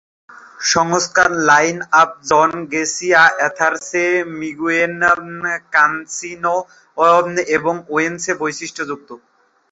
[0.73, 4.05] সংস্কার line up John Garcia, Arthur সে,
[4.39, 4.93] Miguel
[5.73, 6.55] Cancino
[7.57, 9.09] এবং ওয়েন সে বৈশিষ্ট্যযুক্ত।